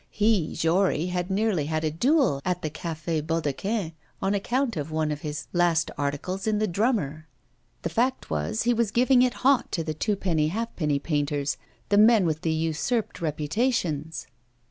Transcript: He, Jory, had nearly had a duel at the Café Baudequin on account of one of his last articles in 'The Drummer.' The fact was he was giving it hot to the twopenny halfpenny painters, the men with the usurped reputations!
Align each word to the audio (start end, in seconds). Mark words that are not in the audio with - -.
He, 0.09 0.55
Jory, 0.55 1.05
had 1.09 1.29
nearly 1.29 1.65
had 1.67 1.83
a 1.83 1.91
duel 1.91 2.41
at 2.43 2.63
the 2.63 2.71
Café 2.71 3.21
Baudequin 3.21 3.91
on 4.19 4.33
account 4.33 4.75
of 4.75 4.89
one 4.89 5.11
of 5.11 5.21
his 5.21 5.45
last 5.53 5.91
articles 5.95 6.47
in 6.47 6.57
'The 6.57 6.69
Drummer.' 6.69 7.27
The 7.83 7.89
fact 7.89 8.31
was 8.31 8.63
he 8.63 8.73
was 8.73 8.89
giving 8.89 9.21
it 9.21 9.35
hot 9.45 9.71
to 9.73 9.83
the 9.83 9.93
twopenny 9.93 10.47
halfpenny 10.47 10.97
painters, 10.97 11.55
the 11.89 11.99
men 11.99 12.25
with 12.25 12.41
the 12.41 12.49
usurped 12.51 13.21
reputations! 13.21 14.25